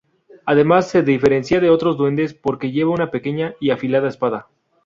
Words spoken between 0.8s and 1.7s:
se diferencia de